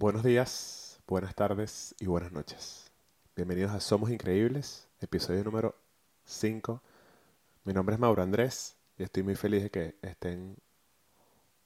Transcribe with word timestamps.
Buenos 0.00 0.22
días, 0.22 1.00
buenas 1.08 1.34
tardes 1.34 1.92
y 1.98 2.06
buenas 2.06 2.30
noches. 2.30 2.92
Bienvenidos 3.34 3.72
a 3.72 3.80
Somos 3.80 4.10
Increíbles, 4.10 4.86
episodio 5.00 5.42
número 5.42 5.74
5. 6.24 6.80
Mi 7.64 7.72
nombre 7.72 7.96
es 7.96 8.00
Mauro 8.00 8.22
Andrés 8.22 8.76
y 8.96 9.02
estoy 9.02 9.24
muy 9.24 9.34
feliz 9.34 9.64
de 9.64 9.70
que 9.70 9.96
estén 10.02 10.56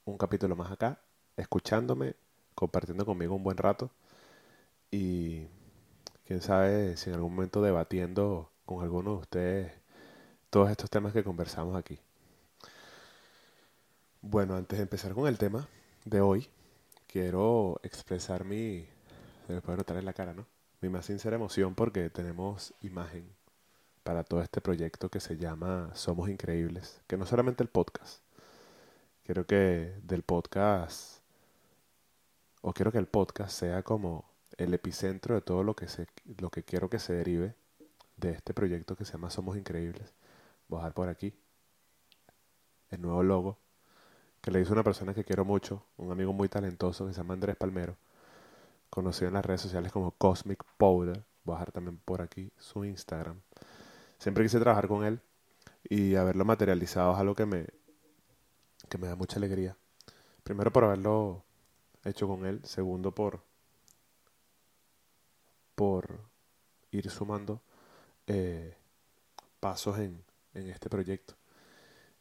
un 0.06 0.16
capítulo 0.16 0.56
más 0.56 0.72
acá, 0.72 0.98
escuchándome, 1.36 2.16
compartiendo 2.54 3.04
conmigo 3.04 3.34
un 3.34 3.44
buen 3.44 3.58
rato 3.58 3.90
y 4.90 5.46
quién 6.26 6.40
sabe 6.40 6.96
si 6.96 7.10
en 7.10 7.16
algún 7.16 7.34
momento 7.34 7.60
debatiendo 7.60 8.50
con 8.64 8.82
alguno 8.82 9.10
de 9.10 9.18
ustedes 9.18 9.72
todos 10.48 10.70
estos 10.70 10.88
temas 10.88 11.12
que 11.12 11.22
conversamos 11.22 11.76
aquí. 11.76 11.98
Bueno, 14.22 14.54
antes 14.56 14.78
de 14.78 14.84
empezar 14.84 15.12
con 15.12 15.28
el 15.28 15.36
tema 15.36 15.68
de 16.06 16.22
hoy, 16.22 16.48
quiero 17.12 17.78
expresar 17.82 18.46
mi, 18.46 18.88
se 19.46 19.52
me 19.52 19.60
puede 19.60 19.76
notar 19.76 19.98
en 19.98 20.06
la 20.06 20.14
cara, 20.14 20.32
¿no? 20.32 20.46
Mi 20.80 20.88
más 20.88 21.04
sincera 21.04 21.36
emoción 21.36 21.74
porque 21.74 22.08
tenemos 22.08 22.72
imagen 22.80 23.28
para 24.02 24.24
todo 24.24 24.40
este 24.40 24.62
proyecto 24.62 25.10
que 25.10 25.20
se 25.20 25.36
llama 25.36 25.90
Somos 25.92 26.30
Increíbles, 26.30 27.02
que 27.06 27.18
no 27.18 27.26
solamente 27.26 27.62
el 27.62 27.68
podcast, 27.68 28.22
quiero 29.24 29.46
que 29.46 29.94
del 30.02 30.22
podcast, 30.22 31.20
o 32.62 32.72
quiero 32.72 32.90
que 32.90 32.98
el 32.98 33.06
podcast 33.06 33.58
sea 33.58 33.82
como 33.82 34.24
el 34.56 34.72
epicentro 34.72 35.34
de 35.34 35.42
todo 35.42 35.64
lo 35.64 35.76
que, 35.76 35.88
se, 35.88 36.06
lo 36.38 36.48
que 36.50 36.62
quiero 36.62 36.88
que 36.88 36.98
se 36.98 37.12
derive 37.12 37.54
de 38.16 38.30
este 38.30 38.54
proyecto 38.54 38.96
que 38.96 39.04
se 39.04 39.12
llama 39.12 39.28
Somos 39.28 39.58
Increíbles. 39.58 40.14
Voy 40.66 40.78
a 40.78 40.80
dejar 40.80 40.94
por 40.94 41.08
aquí 41.10 41.34
el 42.88 43.02
nuevo 43.02 43.22
logo 43.22 43.58
que 44.42 44.50
le 44.50 44.60
hizo 44.60 44.72
una 44.72 44.82
persona 44.82 45.14
que 45.14 45.24
quiero 45.24 45.44
mucho, 45.44 45.86
un 45.96 46.10
amigo 46.10 46.32
muy 46.32 46.48
talentoso 46.48 47.06
que 47.06 47.12
se 47.12 47.18
llama 47.18 47.34
Andrés 47.34 47.56
Palmero, 47.56 47.96
conocido 48.90 49.28
en 49.28 49.34
las 49.34 49.46
redes 49.46 49.60
sociales 49.60 49.92
como 49.92 50.10
Cosmic 50.10 50.64
Powder. 50.76 51.24
Voy 51.44 51.54
a 51.54 51.58
dejar 51.58 51.72
también 51.72 51.98
por 52.04 52.20
aquí 52.20 52.50
su 52.58 52.84
Instagram. 52.84 53.40
Siempre 54.18 54.42
quise 54.44 54.58
trabajar 54.58 54.88
con 54.88 55.04
él 55.04 55.20
y 55.88 56.16
haberlo 56.16 56.44
materializado 56.44 57.12
es 57.12 57.18
algo 57.18 57.36
que 57.36 57.46
me, 57.46 57.66
que 58.88 58.98
me 58.98 59.06
da 59.06 59.14
mucha 59.14 59.36
alegría. 59.36 59.76
Primero 60.42 60.72
por 60.72 60.84
haberlo 60.84 61.44
hecho 62.04 62.26
con 62.26 62.44
él, 62.44 62.64
segundo 62.64 63.14
por, 63.14 63.44
por 65.76 66.20
ir 66.90 67.08
sumando 67.10 67.62
eh, 68.26 68.76
pasos 69.60 69.98
en, 70.00 70.24
en 70.54 70.68
este 70.68 70.90
proyecto. 70.90 71.34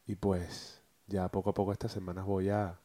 Y 0.05 0.15
pues 0.15 0.80
ya 1.11 1.27
poco 1.29 1.49
a 1.49 1.53
poco 1.53 1.73
estas 1.73 1.91
semanas 1.91 2.25
voy 2.25 2.49
a, 2.49 2.79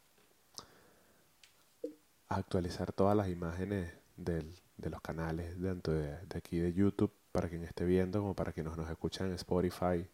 actualizar 2.29 2.93
todas 2.93 3.17
las 3.17 3.29
imágenes 3.29 3.93
del, 4.17 4.53
de 4.77 4.91
los 4.91 5.01
canales 5.01 5.61
dentro 5.61 5.95
de, 5.95 6.19
aquí 6.35 6.59
de 6.59 6.73
YouTube 6.73 7.13
para 7.31 7.49
quien 7.49 7.63
esté 7.63 7.85
viendo 7.85 8.21
como 8.21 8.35
para 8.35 8.53
quienes 8.53 8.77
nos 8.77 8.91
escuchan 8.91 9.29
en 9.29 9.35
Spotify, 9.35 10.05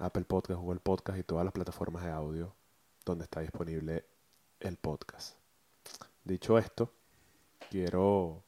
Apple 0.00 0.24
Podcast, 0.24 0.60
Google 0.60 0.80
Podcast 0.80 1.18
y 1.20 1.22
todas 1.22 1.44
las 1.44 1.54
plataformas 1.54 2.04
de 2.04 2.10
audio 2.10 2.52
donde 3.04 3.24
está 3.24 3.40
disponible 3.40 4.04
el 4.58 4.76
podcast. 4.76 5.36
Dicho 6.24 6.58
esto, 6.58 6.92
quiero 7.70 8.42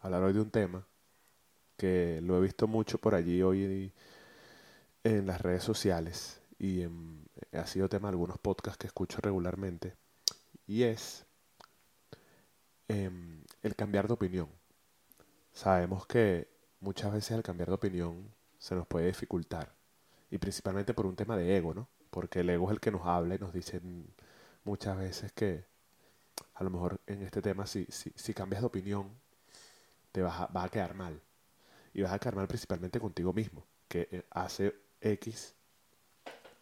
hablar 0.00 0.24
hoy 0.24 0.32
de 0.32 0.40
un 0.40 0.50
tema 0.50 0.84
que 1.76 2.20
lo 2.22 2.38
he 2.38 2.40
visto 2.40 2.66
mucho 2.66 2.98
por 2.98 3.14
allí 3.14 3.40
hoy 3.40 3.92
en 5.04 5.26
las 5.26 5.40
redes 5.40 5.62
sociales 5.62 6.40
y 6.64 6.88
ha 7.52 7.66
sido 7.66 7.90
tema 7.90 8.08
de 8.08 8.12
algunos 8.14 8.38
podcasts 8.38 8.78
que 8.78 8.86
escucho 8.86 9.18
regularmente, 9.20 9.96
y 10.66 10.84
es 10.84 11.26
em, 12.88 13.44
el 13.62 13.76
cambiar 13.76 14.06
de 14.08 14.14
opinión. 14.14 14.48
Sabemos 15.52 16.06
que 16.06 16.48
muchas 16.80 17.12
veces 17.12 17.32
el 17.32 17.42
cambiar 17.42 17.68
de 17.68 17.74
opinión 17.74 18.32
se 18.58 18.74
nos 18.74 18.86
puede 18.86 19.08
dificultar, 19.08 19.74
y 20.30 20.38
principalmente 20.38 20.94
por 20.94 21.04
un 21.04 21.16
tema 21.16 21.36
de 21.36 21.54
ego, 21.54 21.74
¿no? 21.74 21.86
Porque 22.10 22.40
el 22.40 22.48
ego 22.48 22.66
es 22.68 22.72
el 22.72 22.80
que 22.80 22.90
nos 22.90 23.04
habla 23.04 23.34
y 23.34 23.38
nos 23.38 23.52
dice 23.52 23.82
muchas 24.64 24.96
veces 24.96 25.32
que 25.32 25.66
a 26.54 26.64
lo 26.64 26.70
mejor 26.70 26.98
en 27.06 27.22
este 27.22 27.42
tema 27.42 27.66
si, 27.66 27.84
si, 27.90 28.10
si 28.16 28.32
cambias 28.32 28.62
de 28.62 28.68
opinión 28.68 29.10
te 30.12 30.22
vas 30.22 30.40
a, 30.40 30.46
va 30.46 30.64
a 30.64 30.70
quedar 30.70 30.94
mal. 30.94 31.20
Y 31.92 32.00
vas 32.00 32.12
a 32.12 32.18
quedar 32.18 32.36
mal 32.36 32.48
principalmente 32.48 32.98
contigo 33.00 33.34
mismo, 33.34 33.66
que 33.86 34.08
eh, 34.10 34.24
hace 34.30 34.74
X 35.02 35.54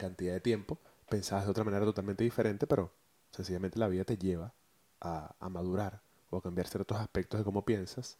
cantidad 0.03 0.33
de 0.33 0.41
tiempo, 0.41 0.79
pensabas 1.09 1.45
de 1.45 1.51
otra 1.51 1.63
manera 1.63 1.85
totalmente 1.85 2.23
diferente, 2.23 2.67
pero 2.67 2.91
sencillamente 3.31 3.79
la 3.79 3.87
vida 3.87 4.03
te 4.03 4.17
lleva 4.17 4.53
a, 4.99 5.49
madurar 5.49 6.01
o 6.29 6.37
a 6.37 6.41
cambiar 6.41 6.67
ciertos 6.67 6.97
aspectos 6.97 7.39
de 7.39 7.43
cómo 7.45 7.63
piensas 7.63 8.17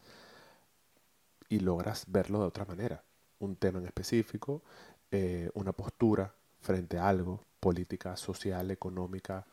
y 1.48 1.60
logras 1.60 2.04
verlo 2.08 2.40
de 2.40 2.46
otra 2.46 2.64
manera. 2.64 3.04
Un 3.38 3.56
tema 3.56 3.80
en 3.80 3.86
específico, 3.86 4.62
eh, 5.10 5.50
una 5.54 5.72
postura 5.72 6.34
frente 6.60 6.98
a 6.98 7.08
algo, 7.08 7.44
política, 7.60 8.16
social, 8.16 8.70
económica, 8.70 9.46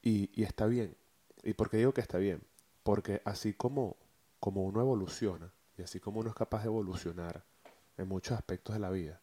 y, 0.00 0.30
y, 0.34 0.44
está 0.44 0.66
bien. 0.66 0.96
¿Y 1.42 1.54
por 1.54 1.70
qué 1.70 1.78
digo 1.78 1.92
que 1.92 2.00
está 2.00 2.18
bien? 2.18 2.42
Porque 2.82 3.22
así 3.24 3.54
como, 3.54 3.96
como 4.40 4.64
uno 4.64 4.80
evoluciona, 4.80 5.52
y 5.76 5.82
así 5.82 5.98
como 6.00 6.20
uno 6.20 6.30
es 6.30 6.36
capaz 6.36 6.62
de 6.62 6.66
evolucionar 6.66 7.44
en 7.96 8.08
muchos 8.08 8.36
aspectos 8.36 8.74
de 8.74 8.80
la 8.80 8.90
vida, 8.90 9.20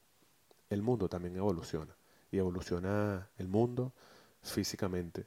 el 0.69 0.81
mundo 0.81 1.09
también 1.09 1.35
evoluciona 1.35 1.98
y 2.31 2.37
evoluciona 2.37 3.29
el 3.37 3.47
mundo 3.47 3.93
físicamente, 4.41 5.25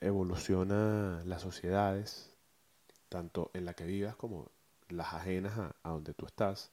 evoluciona 0.00 1.22
las 1.24 1.42
sociedades, 1.42 2.30
tanto 3.08 3.50
en 3.54 3.64
la 3.64 3.74
que 3.74 3.84
vivas 3.84 4.16
como 4.16 4.50
las 4.88 5.12
ajenas 5.14 5.58
a, 5.82 5.90
donde 5.90 6.14
tú 6.14 6.26
estás, 6.26 6.70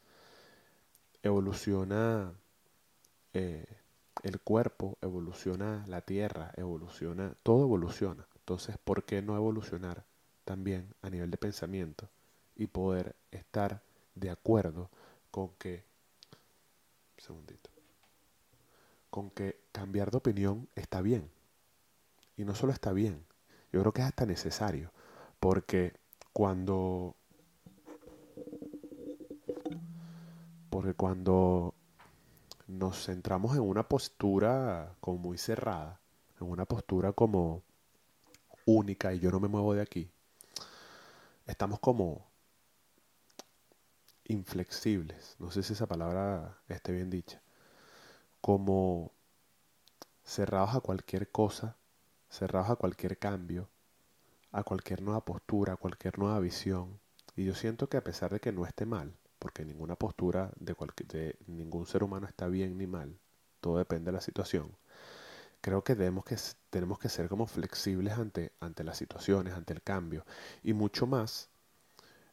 evoluciona 1.23 2.31
eh, 3.33 3.65
el 4.23 4.39
cuerpo, 4.39 4.97
evoluciona 5.01 5.83
la 5.87 6.01
tierra, 6.01 6.51
evoluciona, 6.55 7.35
todo 7.43 7.63
evoluciona. 7.63 8.25
Entonces, 8.35 8.77
¿por 8.83 9.03
qué 9.03 9.21
no 9.21 9.35
evolucionar 9.35 10.05
también 10.45 10.93
a 11.01 11.09
nivel 11.09 11.29
de 11.29 11.37
pensamiento 11.37 12.07
y 12.55 12.67
poder 12.67 13.15
estar 13.31 13.81
de 14.15 14.29
acuerdo 14.29 14.89
con 15.31 15.49
que... 15.59 15.85
Un 17.17 17.23
segundito 17.23 17.76
con 19.17 19.31
que 19.31 19.59
cambiar 19.71 20.11
de 20.11 20.17
opinión 20.17 20.69
está 20.75 21.01
bien. 21.01 21.31
Y 22.35 22.45
no 22.45 22.53
solo 22.53 22.71
está 22.71 22.93
bien, 22.93 23.25
yo 23.73 23.79
creo 23.79 23.91
que 23.91 24.01
es 24.01 24.07
hasta 24.07 24.27
necesario, 24.27 24.91
porque 25.39 25.93
cuando 26.33 27.15
porque 30.69 30.93
cuando 30.93 31.73
nos 32.67 33.07
centramos 33.07 33.55
en 33.55 33.63
una 33.63 33.89
postura 33.89 34.93
como 34.99 35.17
muy 35.17 35.39
cerrada, 35.39 35.99
en 36.39 36.51
una 36.51 36.65
postura 36.65 37.11
como 37.11 37.63
única 38.67 39.15
y 39.15 39.19
yo 39.19 39.31
no 39.31 39.39
me 39.39 39.47
muevo 39.47 39.73
de 39.73 39.81
aquí, 39.81 40.11
estamos 41.47 41.79
como 41.79 42.29
inflexibles, 44.25 45.35
no 45.39 45.49
sé 45.49 45.63
si 45.63 45.73
esa 45.73 45.87
palabra 45.87 46.59
esté 46.69 46.91
bien 46.91 47.09
dicha, 47.09 47.41
como 48.41 49.11
cerrados 50.23 50.75
a 50.75 50.81
cualquier 50.81 51.31
cosa, 51.31 51.77
cerrados 52.29 52.69
a 52.69 52.75
cualquier 52.75 53.17
cambio, 53.17 53.69
a 54.51 54.63
cualquier 54.63 55.01
nueva 55.01 55.23
postura, 55.23 55.73
a 55.73 55.77
cualquier 55.77 56.19
nueva 56.19 56.39
visión. 56.39 56.99
Y 57.35 57.45
yo 57.45 57.55
siento 57.55 57.89
que 57.89 57.97
a 57.97 58.03
pesar 58.03 58.31
de 58.31 58.39
que 58.39 58.51
no 58.51 58.65
esté 58.65 58.85
mal, 58.85 59.13
porque 59.39 59.65
ninguna 59.65 59.95
postura 59.95 60.51
de, 60.59 60.75
de 61.07 61.37
ningún 61.47 61.85
ser 61.85 62.03
humano 62.03 62.27
está 62.27 62.47
bien 62.47 62.77
ni 62.77 62.87
mal, 62.87 63.17
todo 63.61 63.77
depende 63.77 64.11
de 64.11 64.13
la 64.13 64.21
situación, 64.21 64.75
creo 65.61 65.83
que, 65.83 65.95
debemos 65.95 66.25
que 66.25 66.37
tenemos 66.69 66.99
que 66.99 67.09
ser 67.09 67.29
como 67.29 67.47
flexibles 67.47 68.13
ante, 68.13 68.53
ante 68.59 68.83
las 68.83 68.97
situaciones, 68.97 69.53
ante 69.53 69.73
el 69.73 69.81
cambio, 69.81 70.25
y 70.63 70.73
mucho 70.73 71.07
más 71.07 71.49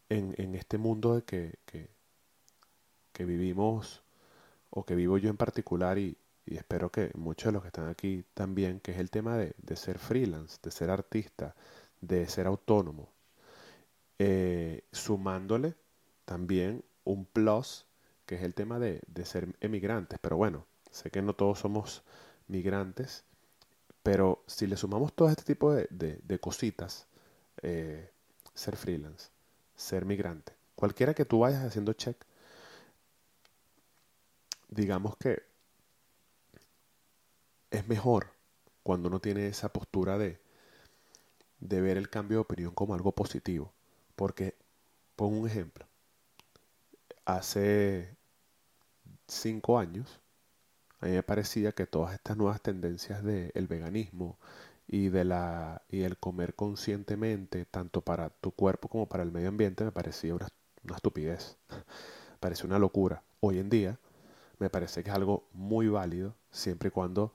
en, 0.09 0.35
en 0.39 0.55
este 0.55 0.79
mundo 0.79 1.17
de 1.17 1.23
que, 1.23 1.59
que 3.13 3.25
vivimos 3.25 4.04
o 4.75 4.85
que 4.85 4.97
vivo 4.97 5.19
yo 5.19 5.31
en 5.31 5.37
particular 5.37 5.99
y, 5.99 6.17
espero 6.47 6.91
que 6.91 7.11
muchos 7.15 7.47
de 7.47 7.53
los 7.53 7.63
que 7.63 7.69
están 7.69 7.89
aquí 7.89 8.25
también, 8.35 8.81
que 8.81 8.91
es 8.91 8.99
el 8.99 9.09
tema 9.09 9.37
de, 9.39 9.55
ser 9.77 9.99
freelance, 9.99 10.59
de 10.63 10.71
ser 10.71 10.91
artista, 10.91 11.55
de 12.01 12.29
ser 12.29 12.47
autónomo, 12.47 13.09
eh, 14.19 14.83
sumándole 14.93 15.75
también 16.25 16.85
un 17.05 17.25
plus, 17.25 17.87
que 18.27 18.35
es 18.35 18.43
el 18.43 18.55
tema 18.55 18.79
de, 18.79 19.01
ser 19.25 19.55
emigrantes. 19.61 20.19
Pero 20.21 20.37
bueno, 20.37 20.67
sé 20.91 21.11
que 21.11 21.23
no 21.23 21.35
todos 21.35 21.61
somos 21.61 22.03
migrantes, 22.49 23.25
pero 24.03 24.43
si 24.47 24.67
le 24.67 24.77
sumamos 24.77 25.15
todo 25.15 25.31
este 25.31 25.45
tipo 25.45 25.73
de, 25.73 26.39
cositas, 26.41 27.07
eh, 27.63 28.11
ser 28.55 28.77
freelance, 28.77 29.29
ser 29.77 30.05
migrante, 30.05 30.53
cualquiera 30.75 31.15
que 31.15 31.25
tú 31.25 31.39
vayas 31.39 31.65
haciendo 31.65 31.93
check, 31.93 32.17
digamos 34.75 35.17
que 35.17 35.43
es 37.71 37.87
mejor 37.89 38.29
cuando 38.83 39.09
uno 39.09 39.21
tiene 39.21 39.47
esa 39.47 39.73
postura 39.73 40.19
de, 40.19 40.39
de 41.61 41.81
ver 41.81 41.97
el 41.97 42.11
cambio 42.11 42.39
de 42.39 42.43
opinión 42.43 42.75
como 42.75 42.95
algo 42.95 43.13
positivo. 43.13 43.73
Porque, 44.17 44.55
pongo 45.17 45.41
un 45.41 45.49
ejemplo, 45.49 45.87
hace 47.25 48.17
cinco 49.27 49.79
años, 49.79 50.21
a 51.01 51.07
mí 51.07 51.13
me 51.13 51.23
parecía 51.23 51.73
que 51.73 51.87
todas 51.87 52.15
estas 52.15 52.37
nuevas 52.37 52.61
tendencias 52.61 53.23
del 53.25 53.67
veganismo 53.69 54.39
y 54.87 55.09
de 55.09 55.25
la 55.25 55.83
y 55.89 56.03
el 56.03 56.19
comer 56.19 56.55
conscientemente, 56.55 57.65
tanto 57.65 58.03
para 58.03 58.31
tu 58.31 58.53
cuerpo 58.53 58.89
como 58.89 59.09
para 59.09 59.23
el 59.23 59.33
medio 59.33 59.49
ambiente, 59.49 59.85
me 59.85 59.93
parecía 59.93 60.35
una 60.35 60.49
estupidez. 60.95 61.57
parecía 62.41 62.67
una 62.67 62.79
locura. 62.79 63.23
Hoy 63.41 63.59
en 63.59 63.71
día 63.71 63.99
me 64.65 64.71
parece 64.71 65.05
que 65.05 65.11
es 65.11 65.15
algo 65.15 65.47
muy 65.53 65.89
válido 65.89 66.35
siempre 66.51 66.89
y 66.89 66.91
cuando 66.91 67.35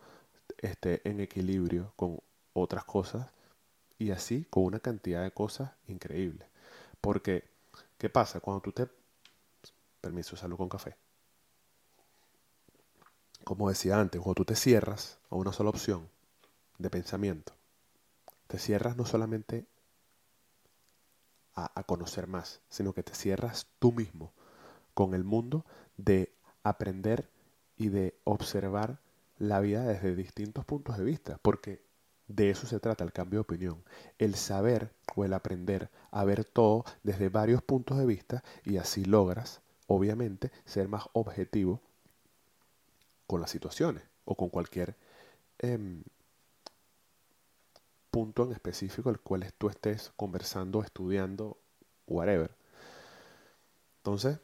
esté 0.58 1.08
en 1.08 1.20
equilibrio 1.20 1.94
con 1.96 2.20
otras 2.54 2.86
cosas 2.86 3.28
y 4.00 4.10
así 4.10 4.48
con 4.50 4.64
una 4.64 4.80
cantidad 4.80 5.22
de 5.22 5.30
cosas 5.30 5.74
increíbles. 5.88 6.48
Porque, 7.00 7.44
¿qué 8.00 8.10
pasa? 8.10 8.40
Cuando 8.40 8.62
tú 8.62 8.72
te... 8.72 8.90
Permiso, 10.02 10.36
salgo 10.38 10.58
con 10.58 10.70
café. 10.70 10.96
Como 13.44 13.70
decía 13.70 14.00
antes, 14.00 14.20
cuando 14.20 14.34
tú 14.34 14.46
te 14.46 14.56
cierras 14.56 15.20
a 15.30 15.36
una 15.36 15.54
sola 15.54 15.70
opción 15.70 16.10
de 16.80 16.90
pensamiento, 16.90 17.54
te 18.48 18.58
cierras 18.58 18.98
no 18.98 19.06
solamente 19.06 19.68
a, 21.54 21.80
a 21.80 21.84
conocer 21.84 22.26
más, 22.26 22.60
sino 22.70 22.92
que 22.92 23.04
te 23.04 23.14
cierras 23.14 23.68
tú 23.78 23.92
mismo 23.92 24.34
con 24.96 25.14
el 25.14 25.24
mundo 25.24 25.64
de 25.96 26.34
aprender 26.64 27.30
y 27.78 27.90
de 27.90 28.18
observar 28.24 29.00
la 29.38 29.60
vida 29.62 29.86
desde 29.86 30.16
distintos 30.16 30.66
puntos 30.66 30.98
de 30.98 31.04
vista, 31.06 31.40
porque 31.42 31.82
de 32.28 32.50
eso 32.52 32.68
se 32.68 32.80
trata 32.80 33.04
el 33.04 33.12
cambio 33.12 33.38
de 33.38 33.42
opinión, 33.42 33.84
el 34.18 34.36
saber 34.36 34.94
o 35.16 35.26
el 35.26 35.34
aprender 35.34 35.90
a 36.12 36.24
ver 36.24 36.46
todo 36.46 36.86
desde 37.04 37.30
varios 37.30 37.64
puntos 37.64 37.98
de 37.98 38.06
vista 38.06 38.44
y 38.64 38.78
así 38.78 39.04
logras, 39.06 39.62
obviamente, 39.88 40.52
ser 40.66 40.88
más 40.88 41.06
objetivo 41.14 41.82
con 43.26 43.42
las 43.42 43.50
situaciones 43.50 44.04
o 44.26 44.36
con 44.36 44.50
cualquier 44.50 44.96
em, 45.58 46.04
punto 48.12 48.44
en 48.44 48.52
específico 48.52 49.10
el 49.10 49.20
cual 49.20 49.52
tú 49.58 49.70
estés 49.70 50.12
conversando, 50.16 50.84
estudiando, 50.84 51.58
whatever. 52.08 52.56
Entonces, 53.98 54.40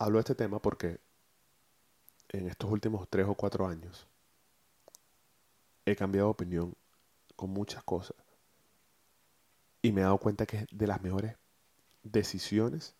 hablo 0.00 0.16
de 0.16 0.20
este 0.20 0.34
tema 0.34 0.60
porque 0.60 0.98
en 2.30 2.48
estos 2.48 2.70
últimos 2.70 3.06
tres 3.10 3.26
o 3.28 3.34
cuatro 3.34 3.66
años 3.66 4.06
he 5.84 5.94
cambiado 5.94 6.28
de 6.28 6.32
opinión 6.32 6.74
con 7.36 7.50
muchas 7.50 7.84
cosas 7.84 8.16
y 9.82 9.92
me 9.92 10.00
he 10.00 10.04
dado 10.04 10.16
cuenta 10.16 10.46
que 10.46 10.58
es 10.58 10.66
de 10.70 10.86
las 10.86 11.02
mejores 11.02 11.36
decisiones 12.02 12.94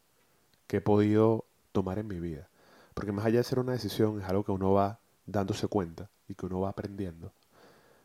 que 0.67 0.76
he 0.76 0.81
podido 0.82 1.47
tomar 1.73 1.99
en 1.99 2.06
mi 2.06 2.20
vida. 2.20 2.49
Porque 2.94 3.12
más 3.12 3.25
allá 3.25 3.38
de 3.38 3.44
ser 3.44 3.58
una 3.58 3.73
decisión 3.73 4.20
es 4.20 4.29
algo 4.29 4.44
que 4.44 4.53
uno 4.53 4.73
va 4.73 5.00
dándose 5.25 5.69
cuenta 5.69 6.11
y 6.29 6.35
que 6.35 6.46
uno 6.46 6.61
va 6.61 6.70
aprendiendo. 6.70 7.32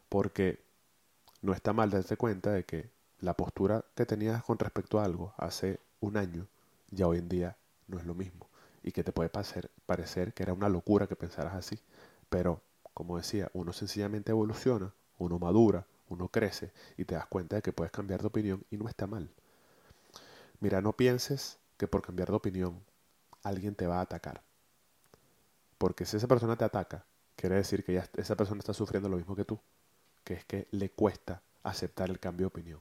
Porque 0.08 0.64
no 1.42 1.54
está 1.54 1.74
mal 1.74 1.90
darse 1.90 2.16
cuenta 2.16 2.52
de 2.52 2.64
que 2.64 2.92
la 3.20 3.36
postura 3.36 3.84
que 3.94 4.06
tenías 4.06 4.44
con 4.44 4.58
respecto 4.58 5.00
a 5.00 5.06
algo 5.06 5.34
hace 5.38 5.82
un 6.00 6.18
año 6.18 6.48
ya 6.92 7.08
hoy 7.08 7.18
en 7.18 7.30
día 7.30 7.58
no 7.88 7.98
es 7.98 8.06
lo 8.06 8.14
mismo. 8.14 8.50
Y 8.86 8.92
que 8.92 9.04
te 9.04 9.12
puede 9.12 9.30
parecer, 9.30 9.72
parecer 9.88 10.34
que 10.36 10.44
era 10.44 10.54
una 10.54 10.70
locura 10.70 11.08
que 11.08 11.16
pensaras 11.16 11.56
así. 11.56 11.80
Pero 12.30 12.62
como 12.94 13.18
decía, 13.18 13.50
uno 13.54 13.74
sencillamente 13.74 14.30
evoluciona, 14.30 14.94
uno 15.18 15.40
madura, 15.40 15.88
uno 16.08 16.28
crece 16.30 16.72
y 16.96 17.06
te 17.06 17.16
das 17.16 17.26
cuenta 17.26 17.56
de 17.56 17.62
que 17.64 17.74
puedes 17.74 17.92
cambiar 17.92 18.22
de 18.22 18.28
opinión 18.28 18.64
y 18.70 18.78
no 18.78 18.88
está 18.88 19.08
mal. 19.08 19.28
Mira, 20.60 20.82
no 20.82 20.94
pienses 20.94 21.58
que 21.78 21.88
por 21.88 22.04
cambiar 22.04 22.30
de 22.30 22.36
opinión 22.36 22.80
alguien 23.42 23.74
te 23.74 23.88
va 23.88 23.98
a 23.98 24.02
atacar. 24.02 24.44
Porque 25.80 26.06
si 26.06 26.18
esa 26.18 26.28
persona 26.28 26.56
te 26.56 26.64
ataca, 26.64 27.06
quiere 27.36 27.56
decir 27.56 27.84
que 27.84 27.94
ya 27.94 28.08
esa 28.18 28.36
persona 28.36 28.60
está 28.60 28.74
sufriendo 28.74 29.10
lo 29.10 29.18
mismo 29.18 29.36
que 29.36 29.46
tú, 29.46 29.60
que 30.24 30.36
es 30.36 30.46
que 30.46 30.68
le 30.70 30.92
cuesta 30.92 31.42
aceptar 31.64 32.12
el 32.12 32.20
cambio 32.20 32.46
de 32.46 32.48
opinión. 32.48 32.80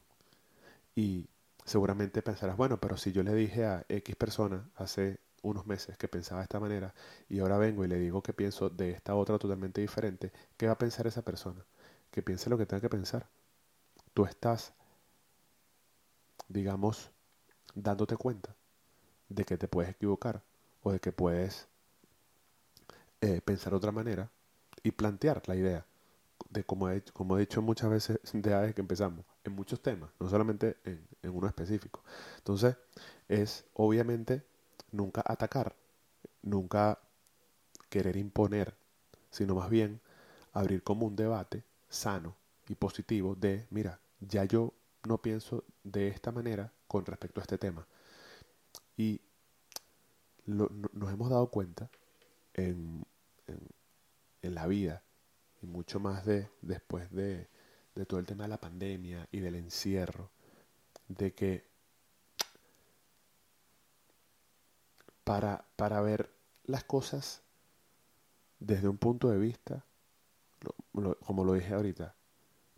Y 0.95 1.29
seguramente 1.65 2.23
pensarás, 2.23 2.57
bueno, 2.57 2.79
pero 2.79 2.97
si 2.99 3.11
yo 3.11 3.23
le 3.23 3.35
dije 3.35 3.65
a 3.65 3.85
X 3.89 4.15
persona 4.17 4.69
hace 4.77 5.19
unos 5.45 5.67
meses 5.67 5.97
que 5.97 6.09
pensaba 6.09 6.41
de 6.41 6.45
esta 6.45 6.59
manera 6.59 6.95
y 7.29 7.39
ahora 7.41 7.59
vengo 7.59 7.85
y 7.85 7.89
le 7.89 7.99
digo 7.99 8.23
que 8.23 8.33
pienso 8.33 8.71
de 8.71 8.91
esta 8.91 9.15
otra 9.15 9.39
totalmente 9.39 9.81
diferente, 9.81 10.33
¿qué 10.57 10.67
va 10.67 10.73
a 10.73 10.79
pensar 10.79 11.07
esa 11.07 11.23
persona? 11.23 11.65
Que 12.11 12.23
piense 12.23 12.51
lo 12.51 12.59
que 12.59 12.67
tenga 12.67 12.81
que 12.81 12.89
pensar. 12.89 13.29
Tú 14.15 14.25
estás, 14.25 14.73
digamos, 16.49 17.11
dándote 17.75 18.17
cuenta 18.17 18.55
de 19.29 19.45
que 19.45 19.57
te 19.59 19.69
puedes 19.69 19.91
equivocar 19.91 20.43
o 20.83 20.93
de 20.93 21.01
que 21.01 21.13
puedes 21.13 21.69
eh, 23.21 23.41
pensar 23.41 23.73
de 23.73 23.77
otra 23.77 23.93
manera 23.93 24.31
y 24.83 24.93
plantear 24.93 25.43
la 25.47 25.57
idea 25.57 25.87
de 26.51 26.65
como 26.65 26.89
he, 26.89 27.03
como 27.13 27.37
he 27.37 27.41
dicho 27.41 27.63
muchas 27.63 27.91
veces 27.91 28.21
desde 28.33 28.75
que 28.75 28.81
empezamos, 28.81 29.25
en 29.45 29.53
muchos 29.53 29.81
temas, 29.83 30.11
no 30.21 30.29
solamente 30.29 30.77
en, 30.85 31.07
en 31.23 31.31
uno 31.31 31.47
específico. 31.47 32.03
Entonces, 32.39 32.77
es 33.29 33.65
obviamente 33.75 34.45
nunca 34.95 35.23
atacar, 35.27 35.75
nunca 36.43 36.99
querer 37.89 38.17
imponer, 38.17 38.75
sino 39.31 39.55
más 39.55 39.69
bien 39.69 40.01
abrir 40.53 40.83
como 40.83 41.07
un 41.07 41.17
debate 41.17 41.65
sano 41.89 42.37
y 42.69 42.75
positivo 42.77 43.35
de, 43.35 43.67
mira, 43.71 44.01
ya 44.21 44.45
yo 44.45 44.73
no 45.07 45.19
pienso 45.21 45.65
de 45.83 46.09
esta 46.09 46.33
manera 46.33 46.73
con 46.87 47.05
respecto 47.05 47.41
a 47.41 47.43
este 47.43 47.59
tema. 47.59 47.87
Y 48.97 49.21
nos 50.47 51.13
hemos 51.13 51.31
dado 51.31 51.51
cuenta 51.51 51.91
en, 52.53 53.05
en, 54.43 54.55
la 54.55 54.67
vida, 54.67 55.03
y 55.63 55.67
mucho 55.67 55.99
más 55.99 56.25
de 56.27 56.49
después 56.61 57.11
de, 57.11 57.49
de 57.95 58.07
todo 58.07 58.21
el 58.21 58.27
tema 58.27 58.45
de 58.45 58.51
la 58.51 58.61
pandemia 58.61 59.27
y 59.33 59.41
del 59.41 59.57
encierro, 59.57 60.31
de 61.09 61.35
que 61.35 61.74
para, 65.25 65.65
para 65.77 66.01
ver 66.01 66.31
las 66.65 66.85
cosas 66.85 67.43
desde 68.61 68.89
un 68.89 68.97
punto 68.97 69.29
de 69.31 69.39
vista, 69.39 69.85
como 71.27 71.45
lo 71.45 71.53
dije 71.55 71.75
ahorita, 71.75 72.15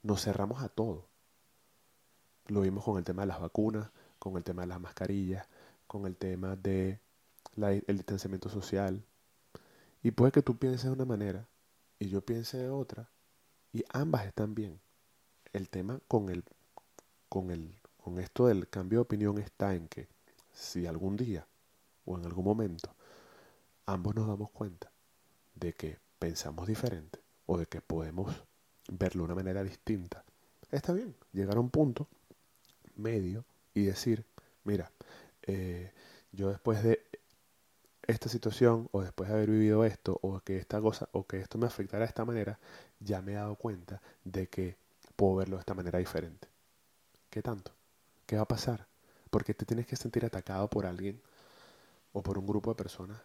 nos 0.03 0.23
cerramos 0.23 0.63
a 0.63 0.69
todo. 0.69 1.07
Lo 2.47 2.61
vimos 2.61 2.85
con 2.85 2.99
el 2.99 3.05
tema 3.05 3.23
de 3.23 3.29
las 3.29 3.41
vacunas, 3.41 3.91
con 4.19 4.37
el 4.37 4.45
tema 4.45 4.63
de 4.63 4.69
las 4.69 4.81
mascarillas, 4.81 5.47
con 5.87 6.07
el 6.07 6.17
tema 6.17 6.57
de 6.57 7.01
distanciamiento 7.89 8.49
social. 8.49 9.05
Y 10.03 10.13
puede 10.13 10.33
que 10.33 10.43
tú 10.43 10.57
pienses 10.57 10.85
de 10.85 10.93
una 10.93 11.05
manera 11.05 11.47
y 11.99 12.09
yo 12.09 12.21
piense 12.21 12.59
de 12.59 12.69
otra, 12.69 13.09
y 13.73 13.85
ambas 13.93 14.27
están 14.27 14.55
bien. 14.55 14.81
El 15.53 15.69
tema 15.69 16.01
con 16.09 16.29
el, 16.29 16.45
con 17.29 17.51
el, 17.51 17.75
con 18.03 18.19
esto 18.19 18.47
del 18.47 18.69
cambio 18.69 18.99
de 18.99 19.03
opinión 19.03 19.39
está 19.39 19.75
en 19.75 19.89
que 19.89 20.09
si 20.53 20.87
algún 20.87 21.17
día 21.17 21.47
o 22.07 22.17
en 22.17 22.25
algún 22.25 22.45
momento 22.45 22.95
ambos 23.85 24.15
nos 24.15 24.27
damos 24.27 24.51
cuenta 24.51 24.91
de 25.55 25.75
que 25.75 25.99
pensamos 26.19 26.67
diferente 26.67 27.21
o 27.47 27.59
de 27.59 27.67
que 27.67 27.81
podemos 27.81 28.35
verlo 28.89 29.23
de 29.23 29.27
una 29.27 29.35
manera 29.35 29.63
distinta, 29.63 30.25
está 30.71 30.93
bien 30.93 31.15
llegar 31.33 31.57
a 31.57 31.61
un 31.61 31.71
punto 31.71 32.09
medio 32.97 33.45
y 33.75 33.85
decir, 33.85 34.25
mira, 34.65 34.91
eh, 35.43 35.93
yo 36.33 36.49
después 36.49 36.83
de 36.83 37.05
esta 38.07 38.29
situación 38.29 38.89
o 38.93 39.03
después 39.03 39.29
de 39.29 39.37
haber 39.37 39.51
vivido 39.51 39.85
esto 39.85 40.19
o 40.23 40.41
que 40.41 40.59
esta 40.59 40.81
cosa 40.81 41.09
o 41.13 41.27
que 41.27 41.41
esto 41.41 41.59
me 41.59 41.67
afectara 41.67 42.05
de 42.05 42.09
esta 42.09 42.25
manera, 42.25 42.59
ya 43.01 43.21
me 43.23 43.33
he 43.33 43.35
dado 43.37 43.57
cuenta 43.57 44.01
de 44.25 44.49
que 44.49 44.77
puedo 45.17 45.37
verlo 45.37 45.57
de 45.57 45.61
esta 45.61 45.75
manera 45.75 45.99
diferente. 45.99 46.49
¿Qué 47.31 47.43
tanto? 47.43 47.73
¿Qué 48.27 48.37
va 48.37 48.43
a 48.43 48.49
pasar? 48.49 48.87
Porque 49.31 49.55
te 49.55 49.67
tienes 49.67 49.87
que 49.87 49.97
sentir 49.97 50.25
atacado 50.25 50.71
por 50.71 50.87
alguien 50.87 51.21
o 52.17 52.23
por 52.23 52.39
un 52.39 52.47
grupo 52.47 52.71
de 52.71 52.77
personas 52.77 53.21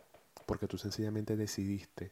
porque 0.45 0.67
tú 0.67 0.77
sencillamente 0.77 1.38
decidiste 1.38 2.12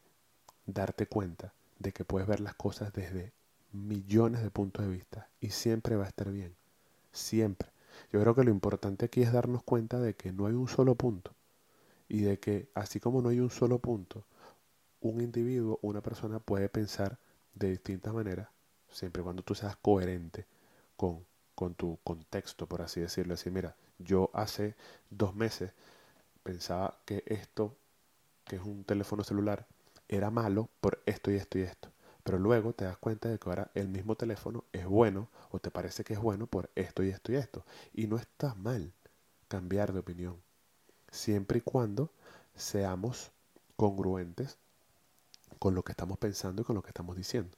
darte 0.66 1.08
cuenta 1.08 1.54
de 1.78 1.92
que 1.92 2.06
puedes 2.06 2.26
ver 2.26 2.40
las 2.40 2.56
cosas 2.56 2.94
desde 2.94 3.34
millones 3.74 4.42
de 4.42 4.50
puntos 4.50 4.86
de 4.86 4.92
vista 4.92 5.28
y 5.42 5.50
siempre 5.50 5.98
va 5.98 6.06
a 6.06 6.08
estar 6.08 6.32
bien. 6.32 6.56
Siempre. 7.12 7.68
Yo 8.14 8.22
creo 8.22 8.34
que 8.34 8.46
lo 8.46 8.52
importante 8.52 9.04
aquí 9.04 9.22
es 9.22 9.34
darnos 9.34 9.62
cuenta 9.64 10.00
de 10.00 10.16
que 10.16 10.32
no 10.32 10.46
hay 10.46 10.54
un 10.54 10.70
solo 10.70 10.96
punto 10.96 11.34
y 12.08 12.22
de 12.22 12.40
que 12.40 12.70
así 12.76 13.02
como 13.02 13.22
no 13.22 13.28
hay 13.28 13.42
un 13.42 13.50
solo 13.50 13.80
punto, 13.80 14.24
un 15.02 15.20
individuo, 15.20 15.80
una 15.82 16.00
persona 16.02 16.40
puede 16.40 16.70
pensar 16.70 17.20
de 17.56 17.72
distintas 17.72 18.14
maneras, 18.14 18.48
siempre 18.90 19.22
cuando 19.22 19.44
tú 19.44 19.54
seas 19.54 19.76
coherente 19.76 20.46
con, 20.96 21.26
con 21.56 21.76
tu 21.76 22.00
contexto, 22.06 22.68
por 22.68 22.82
así 22.82 23.02
decirlo. 23.02 23.34
Decir, 23.34 23.52
mira, 23.52 23.76
yo 23.98 24.30
hace 24.34 24.76
dos 25.10 25.36
meses 25.36 25.74
pensaba 26.50 26.98
que 27.06 27.24
esto, 27.28 27.78
que 28.44 28.56
es 28.56 28.64
un 28.64 28.84
teléfono 28.84 29.24
celular, 29.24 29.68
era 30.08 30.32
malo 30.32 30.68
por 30.82 31.00
esto 31.06 31.30
y 31.30 31.36
esto 31.36 31.60
y 31.60 31.62
esto. 31.62 31.90
Pero 32.24 32.40
luego 32.40 32.74
te 32.74 32.86
das 32.86 32.98
cuenta 32.98 33.30
de 33.30 33.38
que 33.38 33.48
ahora 33.48 33.70
el 33.76 33.88
mismo 33.88 34.16
teléfono 34.16 34.64
es 34.74 34.88
bueno 34.88 35.30
o 35.52 35.60
te 35.60 35.70
parece 35.70 36.04
que 36.04 36.14
es 36.14 36.20
bueno 36.20 36.48
por 36.48 36.72
esto 36.74 37.04
y 37.04 37.10
esto 37.10 37.32
y 37.32 37.36
esto. 37.36 37.64
Y 37.94 38.08
no 38.08 38.18
está 38.18 38.56
mal 38.56 38.92
cambiar 39.48 39.94
de 39.94 40.00
opinión, 40.00 40.42
siempre 41.12 41.60
y 41.60 41.62
cuando 41.62 42.10
seamos 42.56 43.30
congruentes 43.76 44.58
con 45.60 45.76
lo 45.76 45.84
que 45.84 45.92
estamos 45.92 46.18
pensando 46.18 46.64
y 46.64 46.66
con 46.66 46.76
lo 46.76 46.82
que 46.82 46.90
estamos 46.90 47.16
diciendo. 47.16 47.56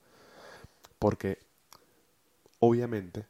Porque 0.99 1.39
obviamente, 2.59 3.25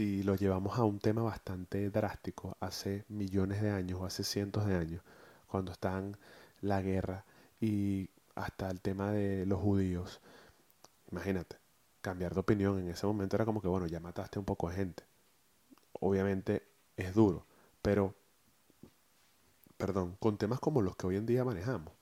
si 0.00 0.22
lo 0.22 0.34
llevamos 0.34 0.78
a 0.78 0.84
un 0.84 0.98
tema 0.98 1.20
bastante 1.20 1.90
drástico, 1.90 2.56
hace 2.58 3.04
millones 3.08 3.60
de 3.60 3.70
años 3.70 4.00
o 4.00 4.06
hace 4.06 4.24
cientos 4.24 4.64
de 4.64 4.74
años, 4.74 5.02
cuando 5.46 5.72
están 5.72 6.16
la 6.62 6.80
guerra 6.80 7.26
y 7.60 8.08
hasta 8.34 8.70
el 8.70 8.80
tema 8.80 9.12
de 9.12 9.44
los 9.44 9.60
judíos, 9.60 10.22
imagínate, 11.10 11.58
cambiar 12.00 12.32
de 12.32 12.40
opinión 12.40 12.78
en 12.78 12.88
ese 12.88 13.06
momento 13.06 13.36
era 13.36 13.44
como 13.44 13.60
que, 13.60 13.68
bueno, 13.68 13.86
ya 13.86 14.00
mataste 14.00 14.38
un 14.38 14.46
poco 14.46 14.70
de 14.70 14.76
gente. 14.76 15.02
Obviamente 16.00 16.66
es 16.96 17.12
duro, 17.12 17.44
pero, 17.82 18.14
perdón, 19.76 20.16
con 20.18 20.38
temas 20.38 20.60
como 20.60 20.80
los 20.80 20.96
que 20.96 21.08
hoy 21.08 21.16
en 21.16 21.26
día 21.26 21.44
manejamos, 21.44 21.92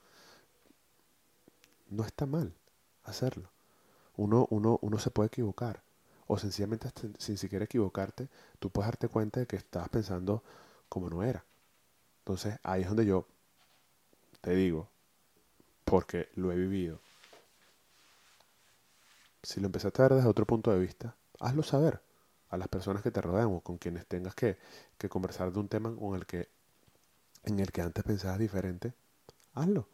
no 1.88 2.04
está 2.04 2.26
mal 2.26 2.54
hacerlo 3.02 3.50
uno, 4.16 4.46
uno, 4.50 4.78
uno 4.82 4.98
se 4.98 5.10
puede 5.10 5.28
equivocar. 5.28 5.82
O 6.28 6.38
sencillamente 6.38 6.90
sin 7.18 7.38
siquiera 7.38 7.64
equivocarte, 7.64 8.28
tú 8.58 8.70
puedes 8.70 8.88
darte 8.88 9.08
cuenta 9.08 9.40
de 9.40 9.46
que 9.46 9.56
estabas 9.56 9.88
pensando 9.88 10.44
como 10.88 11.08
no 11.08 11.22
era. 11.22 11.42
Entonces 12.20 12.58
ahí 12.62 12.82
es 12.82 12.88
donde 12.88 13.06
yo 13.06 13.26
te 14.42 14.54
digo, 14.54 14.90
porque 15.84 16.28
lo 16.34 16.52
he 16.52 16.56
vivido. 16.56 17.00
Si 19.42 19.58
lo 19.60 19.66
empezaste 19.66 20.02
a 20.02 20.08
ver 20.08 20.16
desde 20.16 20.28
otro 20.28 20.44
punto 20.44 20.70
de 20.70 20.78
vista, 20.78 21.16
hazlo 21.40 21.62
saber 21.62 22.02
a 22.50 22.58
las 22.58 22.68
personas 22.68 23.02
que 23.02 23.10
te 23.10 23.22
rodean 23.22 23.46
o 23.46 23.60
con 23.62 23.78
quienes 23.78 24.06
tengas 24.06 24.34
que, 24.34 24.58
que 24.98 25.08
conversar 25.08 25.50
de 25.50 25.60
un 25.60 25.68
tema 25.68 25.94
con 25.96 26.14
el 26.14 26.26
que, 26.26 26.50
en 27.44 27.58
el 27.58 27.72
que 27.72 27.80
antes 27.80 28.04
pensabas 28.04 28.38
diferente, 28.38 28.92
hazlo. 29.54 29.88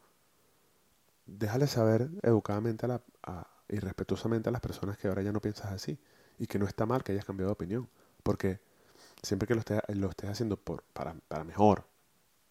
Déjale 1.26 1.68
saber 1.68 2.10
educadamente 2.22 2.86
a, 3.22 3.46
y 3.68 3.78
respetuosamente 3.78 4.48
a 4.48 4.52
las 4.52 4.60
personas 4.60 4.98
que 4.98 5.06
ahora 5.06 5.22
ya 5.22 5.30
no 5.30 5.40
piensas 5.40 5.70
así 5.70 5.96
y 6.38 6.46
que 6.46 6.58
no 6.58 6.66
está 6.66 6.86
mal 6.86 7.02
que 7.02 7.12
hayas 7.12 7.24
cambiado 7.24 7.48
de 7.50 7.54
opinión, 7.54 7.88
porque 8.22 8.60
siempre 9.22 9.46
que 9.46 9.54
lo 9.54 9.60
estés, 10.10 10.30
haciendo 10.30 10.56
para, 10.56 11.14
para 11.28 11.44
mejor, 11.44 11.84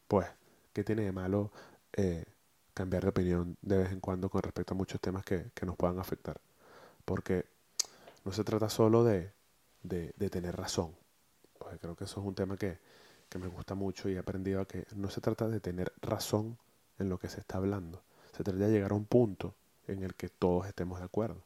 pues, 0.07 0.27
¿qué 0.73 0.83
tiene 0.83 1.03
de 1.03 1.11
malo 1.11 1.51
eh, 1.93 2.25
cambiar 2.73 3.03
de 3.03 3.09
opinión 3.09 3.57
de 3.61 3.77
vez 3.77 3.91
en 3.91 3.99
cuando 3.99 4.29
con 4.29 4.41
respecto 4.41 4.73
a 4.73 4.77
muchos 4.77 4.99
temas 5.01 5.23
que, 5.23 5.51
que 5.53 5.65
nos 5.65 5.75
puedan 5.75 5.99
afectar? 5.99 6.39
Porque 7.05 7.45
no 8.25 8.31
se 8.31 8.43
trata 8.43 8.69
solo 8.69 9.03
de, 9.03 9.31
de, 9.83 10.13
de 10.17 10.29
tener 10.29 10.55
razón, 10.55 10.91
porque 11.57 11.77
creo 11.77 11.95
que 11.95 12.05
eso 12.05 12.21
es 12.21 12.25
un 12.27 12.35
tema 12.35 12.57
que, 12.57 12.77
que 13.29 13.39
me 13.39 13.47
gusta 13.47 13.75
mucho 13.75 14.09
y 14.09 14.13
he 14.13 14.19
aprendido 14.19 14.61
a 14.61 14.65
que 14.65 14.85
no 14.95 15.09
se 15.09 15.21
trata 15.21 15.47
de 15.47 15.59
tener 15.59 15.91
razón 16.01 16.57
en 16.99 17.09
lo 17.09 17.17
que 17.19 17.29
se 17.29 17.39
está 17.39 17.57
hablando, 17.57 18.01
se 18.31 18.43
trata 18.43 18.59
de 18.59 18.71
llegar 18.71 18.91
a 18.91 18.95
un 18.95 19.05
punto 19.05 19.55
en 19.87 20.03
el 20.03 20.15
que 20.15 20.29
todos 20.29 20.67
estemos 20.67 20.99
de 20.99 21.05
acuerdo. 21.05 21.41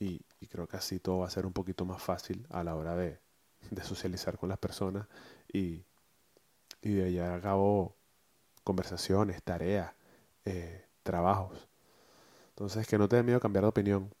Y, 0.00 0.20
creo 0.48 0.66
que 0.66 0.76
así 0.76 0.98
todo 1.00 1.18
va 1.18 1.26
a 1.26 1.30
ser 1.30 1.44
un 1.46 1.52
poquito 1.52 1.84
más 1.84 2.02
fácil 2.02 2.46
a 2.50 2.64
la 2.64 2.74
hora 2.74 2.96
de, 2.96 3.20
socializar 3.82 4.38
con 4.38 4.48
las 4.48 4.58
personas 4.58 5.06
y, 5.52 5.84
de 6.82 7.12
llevar 7.12 7.32
a 7.32 7.40
cabo 7.40 7.96
conversaciones, 8.64 9.42
tareas, 9.42 9.92
eh, 10.44 10.86
trabajos. 11.02 11.68
Entonces, 12.50 12.86
que 12.86 12.98
no 12.98 13.08
te 13.08 13.16
dé 13.16 13.22
miedo 13.22 13.40
cambiar 13.40 13.64
de 13.64 13.68
opinión, 13.68 14.14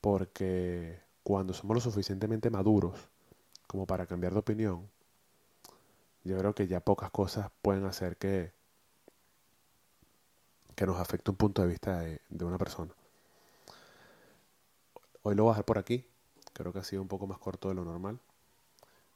porque 0.00 1.00
cuando 1.22 1.54
somos 1.54 1.76
lo 1.76 1.80
suficientemente 1.80 2.50
maduros 2.50 2.98
como 3.66 3.86
para 3.86 4.06
cambiar 4.06 4.32
de 4.32 4.40
opinión, 4.40 4.88
yo 6.24 6.38
creo 6.38 6.54
que 6.54 6.66
ya 6.66 6.80
pocas 6.80 7.10
cosas 7.10 7.50
pueden 7.62 7.84
hacer 7.84 8.16
que, 8.16 8.52
que 10.74 10.86
nos 10.86 10.98
afecte 10.98 11.30
un 11.30 11.36
punto 11.36 11.62
de 11.62 11.68
vista 11.68 12.00
de, 12.00 12.44
una 12.44 12.58
persona. 12.58 12.92
Hoy 15.26 15.34
lo 15.34 15.44
voy 15.44 15.52
a 15.52 15.54
dejar 15.54 15.64
por 15.64 15.78
aquí. 15.78 16.04
Creo 16.52 16.70
que 16.70 16.80
ha 16.80 16.84
sido 16.84 17.00
un 17.00 17.08
poco 17.08 17.26
más 17.26 17.38
corto 17.38 17.70
de 17.70 17.74
lo 17.74 17.82
normal. 17.82 18.20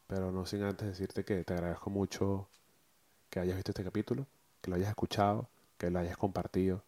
Pero 0.06 0.32
no 0.32 0.46
sin 0.46 0.62
antes 0.62 0.88
decirte 0.88 1.22
que 1.22 1.44
te 1.44 1.52
agradezco 1.52 1.90
mucho 1.90 2.48
que 3.28 3.40
hayas 3.40 3.56
visto 3.56 3.72
este 3.72 3.84
capítulo, 3.84 4.26
que 4.62 4.70
lo 4.70 4.76
hayas 4.76 4.88
escuchado, 4.88 5.50
que 5.76 5.90
lo 5.90 5.98
hayas 5.98 6.16
compartido, 6.16 6.82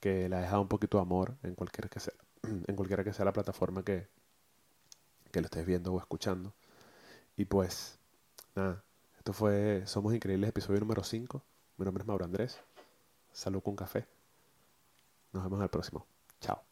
que 0.00 0.28
le 0.28 0.34
hayas 0.34 0.50
dado 0.50 0.62
un 0.62 0.68
poquito 0.68 0.98
de 0.98 1.02
amor 1.02 1.36
en 1.44 1.54
cualquiera 1.54 1.88
que 1.88 2.00
sea, 2.00 2.14
en 2.42 2.74
cualquiera 2.74 3.04
que 3.04 3.12
sea 3.12 3.24
la 3.24 3.32
plataforma 3.32 3.84
que, 3.84 4.08
que 5.30 5.40
lo 5.40 5.44
estés 5.44 5.64
viendo 5.64 5.92
o 5.92 6.00
escuchando. 6.00 6.52
Y 7.36 7.44
pues, 7.44 7.96
nada, 8.56 8.82
esto 9.18 9.32
fue 9.32 9.86
Somos 9.86 10.14
Increíbles, 10.14 10.50
episodio 10.50 10.80
número 10.80 11.04
5. 11.04 11.40
Mi 11.76 11.84
nombre 11.84 12.02
es 12.02 12.08
Mauro 12.08 12.24
Andrés. 12.24 12.58
Salud 13.32 13.62
con 13.62 13.76
café. 13.76 14.04
Nos 15.32 15.44
vemos 15.44 15.62
el 15.62 15.68
próximo. 15.68 16.04
Chao. 16.40 16.71